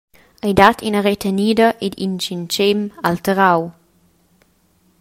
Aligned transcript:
Ei 0.45 0.53
dat 0.59 0.77
ina 0.87 0.99
retenida 1.07 1.67
ed 1.85 1.93
in 2.05 2.13
tschintschem 2.21 2.79
alterau. 3.09 3.61